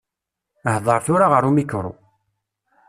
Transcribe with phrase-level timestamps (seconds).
[0.75, 1.93] Hder tura ɣer umikru.